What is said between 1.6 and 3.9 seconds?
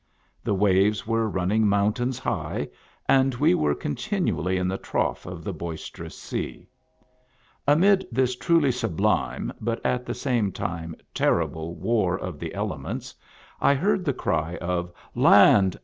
mountains high, and we were